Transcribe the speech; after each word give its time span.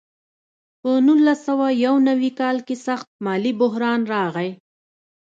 په 0.81 0.89
نولس 1.05 1.39
سوه 1.47 1.67
یو 1.85 1.95
نوي 2.09 2.31
کال 2.39 2.57
کې 2.67 2.75
سخت 2.87 3.07
مالي 3.25 3.51
بحران 3.61 4.01
راغی. 4.13 4.49